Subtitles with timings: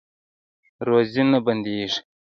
[0.87, 1.99] روزي نه بندیږي